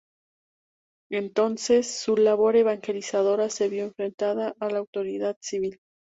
[1.11, 5.79] Entonces, su labor evangelizadora se vio enfrentada a la autoridad civil.